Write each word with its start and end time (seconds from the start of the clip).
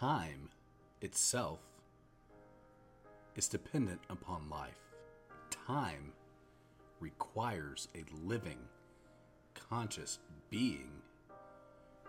time 0.00 0.50
itself 1.00 1.60
is 3.34 3.48
dependent 3.48 4.00
upon 4.10 4.48
life. 4.50 4.78
Time 5.66 6.12
requires 7.00 7.88
a 7.94 8.04
living, 8.26 8.58
conscious 9.54 10.18
being 10.50 10.90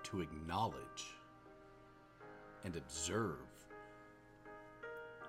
to 0.04 0.22
acknowledge 0.22 1.06
and 2.66 2.76
observe 2.76 3.38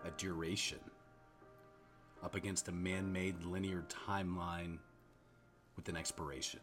a 0.05 0.11
duration 0.17 0.79
up 2.25 2.35
against 2.35 2.69
a 2.69 2.73
man 2.73 3.13
made 3.13 3.41
linear 3.45 3.85
timeline 4.09 4.79
with 5.77 5.89
an 5.89 5.97
expiration. 5.97 6.61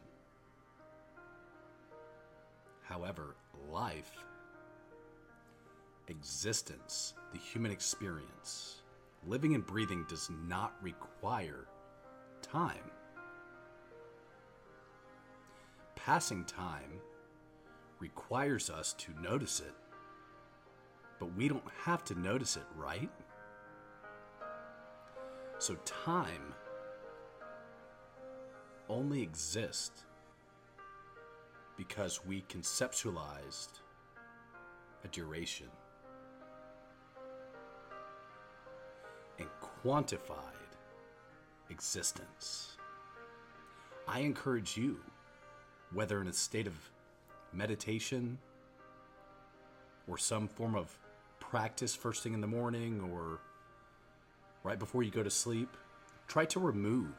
However, 2.84 3.36
life, 3.72 4.12
existence, 6.08 7.14
the 7.32 7.40
human 7.40 7.72
experience, 7.72 8.82
living 9.26 9.56
and 9.56 9.66
breathing 9.66 10.06
does 10.08 10.30
not 10.48 10.74
require 10.82 11.68
time. 12.42 12.92
Passing 15.96 16.46
time 16.46 17.00
requires 18.00 18.70
us 18.70 18.94
to 18.94 19.12
notice 19.22 19.60
it, 19.60 19.74
but 21.20 21.36
we 21.36 21.48
don't 21.48 21.64
have 21.84 22.04
to 22.06 22.20
notice 22.20 22.58
it, 22.58 22.66
right? 22.76 23.10
So 25.58 25.76
time 25.86 26.54
only 28.90 29.22
exists 29.22 30.04
because 31.78 32.24
we 32.26 32.44
conceptualized 32.44 33.80
a 35.04 35.08
duration 35.08 35.68
quantified 39.86 40.40
existence. 41.70 42.78
I 44.08 44.20
encourage 44.22 44.78
you, 44.78 45.00
whether 45.94 46.22
in 46.22 46.28
a 46.28 46.34
state 46.34 46.66
of 46.66 46.74
meditation 47.54 48.40
or 50.08 50.18
some 50.18 50.48
form 50.48 50.74
of 50.76 50.98
practice 51.40 51.94
first 51.94 52.24
thing 52.24 52.34
in 52.34 52.42
the 52.42 52.48
morning 52.48 53.00
or 53.14 53.40
right 54.64 54.80
before 54.80 55.04
you 55.04 55.12
go 55.12 55.22
to 55.22 55.30
sleep, 55.30 55.70
try 56.28 56.46
to 56.46 56.60
remove, 56.60 57.14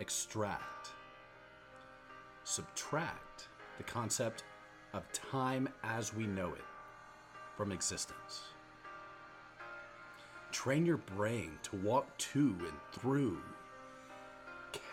extract, 0.00 0.90
subtract 2.44 3.48
the 3.78 3.84
concept 3.84 4.44
of 4.92 5.10
time 5.12 5.66
as 5.82 6.14
we 6.14 6.26
know 6.26 6.52
it 6.52 6.64
from 7.56 7.72
existence. 7.72 8.42
Train 10.56 10.86
your 10.86 10.96
brain 10.96 11.50
to 11.64 11.76
walk 11.76 12.16
to 12.16 12.56
and 12.60 12.72
through, 12.90 13.42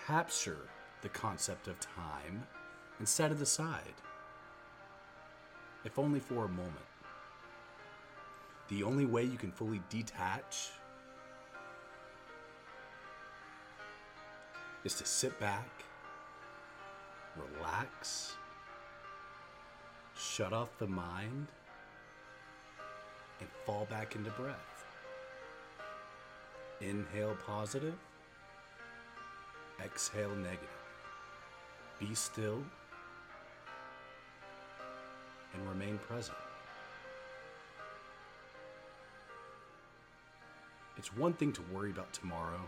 capture 0.06 0.68
the 1.02 1.08
concept 1.08 1.70
of 1.70 1.80
time 1.80 2.44
and 3.00 3.08
set 3.08 3.32
it 3.32 3.42
aside, 3.42 3.94
if 5.86 5.98
only 5.98 6.20
for 6.20 6.44
a 6.44 6.50
moment. 6.50 6.76
The 8.68 8.84
only 8.84 9.06
way 9.06 9.24
you 9.24 9.38
can 9.38 9.54
fully 9.54 9.82
detach 9.90 10.72
is 14.84 14.96
to 14.96 15.06
sit 15.06 15.40
back, 15.40 15.86
relax, 17.38 18.36
shut 20.20 20.52
off 20.52 20.78
the 20.78 20.88
mind, 20.88 21.48
and 23.40 23.48
fall 23.66 23.88
back 23.90 24.18
into 24.18 24.30
breath. 24.32 24.73
Inhale 26.90 27.38
positive, 27.48 27.96
exhale 29.84 30.36
negative. 30.36 30.68
Be 31.98 32.14
still 32.14 32.62
and 35.54 35.70
remain 35.70 35.98
present. 36.00 36.38
It's 40.98 41.16
one 41.16 41.34
thing 41.34 41.54
to 41.54 41.62
worry 41.74 41.92
about 41.92 42.12
tomorrow. 42.12 42.60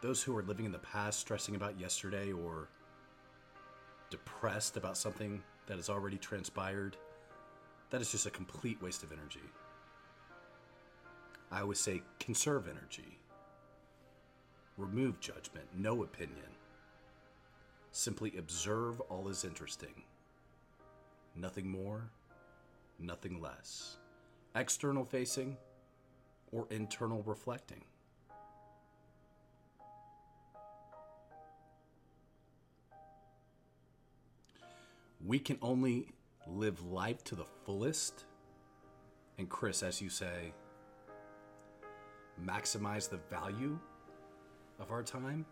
Those 0.00 0.22
who 0.22 0.36
are 0.36 0.42
living 0.42 0.66
in 0.66 0.72
the 0.72 0.78
past, 0.78 1.18
stressing 1.18 1.56
about 1.56 1.80
yesterday, 1.80 2.30
or 2.30 2.68
depressed 4.08 4.76
about 4.76 4.96
something 4.96 5.42
that 5.66 5.78
has 5.78 5.90
already 5.90 6.16
transpired, 6.16 6.96
that 7.90 8.00
is 8.00 8.12
just 8.12 8.26
a 8.26 8.30
complete 8.30 8.80
waste 8.80 9.02
of 9.02 9.10
energy. 9.10 9.42
I 11.56 11.62
always 11.62 11.78
say 11.78 12.02
conserve 12.20 12.68
energy, 12.68 13.18
remove 14.76 15.18
judgment, 15.20 15.64
no 15.74 16.02
opinion. 16.02 16.50
Simply 17.92 18.36
observe 18.36 19.00
all 19.00 19.28
is 19.28 19.42
interesting. 19.42 20.02
Nothing 21.34 21.70
more, 21.70 22.10
nothing 22.98 23.40
less. 23.40 23.96
External 24.54 25.06
facing 25.06 25.56
or 26.52 26.66
internal 26.68 27.22
reflecting. 27.22 27.84
We 35.24 35.38
can 35.38 35.56
only 35.62 36.08
live 36.46 36.84
life 36.84 37.24
to 37.24 37.34
the 37.34 37.46
fullest. 37.64 38.26
And 39.38 39.48
Chris, 39.48 39.82
as 39.82 40.02
you 40.02 40.10
say, 40.10 40.52
maximize 42.44 43.08
the 43.08 43.20
value 43.30 43.78
of 44.78 44.90
our 44.90 45.02
time 45.02 45.44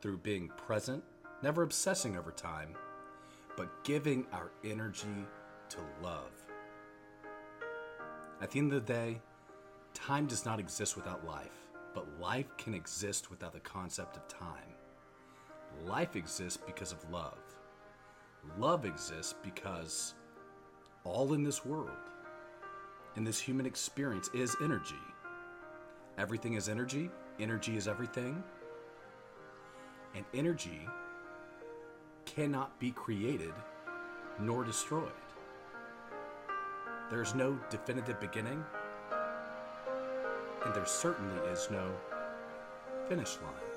through 0.00 0.18
being 0.18 0.48
present, 0.56 1.02
never 1.42 1.62
obsessing 1.62 2.16
over 2.16 2.30
time, 2.30 2.74
but 3.56 3.84
giving 3.84 4.26
our 4.32 4.50
energy 4.64 5.26
to 5.68 5.78
love. 6.02 6.32
At 8.40 8.50
the 8.50 8.58
end 8.58 8.72
of 8.72 8.84
the 8.84 8.92
day, 8.92 9.20
time 9.94 10.26
does 10.26 10.44
not 10.44 10.58
exist 10.58 10.96
without 10.96 11.24
life, 11.24 11.68
but 11.94 12.20
life 12.20 12.56
can 12.56 12.74
exist 12.74 13.30
without 13.30 13.52
the 13.52 13.60
concept 13.60 14.16
of 14.16 14.26
time. 14.28 14.74
Life 15.86 16.16
exists 16.16 16.58
because 16.64 16.92
of 16.92 17.10
love. 17.10 17.38
Love 18.58 18.84
exists 18.84 19.34
because 19.42 20.14
all 21.04 21.34
in 21.34 21.44
this 21.44 21.64
world, 21.64 21.90
in 23.16 23.24
this 23.24 23.38
human 23.40 23.66
experience, 23.66 24.30
is 24.34 24.56
energy. 24.62 24.94
Everything 26.18 26.54
is 26.54 26.68
energy, 26.68 27.10
energy 27.38 27.76
is 27.76 27.88
everything, 27.88 28.42
and 30.14 30.24
energy 30.34 30.86
cannot 32.24 32.78
be 32.78 32.90
created 32.90 33.52
nor 34.40 34.64
destroyed. 34.64 35.10
There's 37.10 37.34
no 37.34 37.58
definitive 37.70 38.20
beginning, 38.20 38.64
and 40.64 40.74
there 40.74 40.86
certainly 40.86 41.36
is 41.50 41.68
no 41.70 41.90
finish 43.08 43.36
line. 43.36 43.71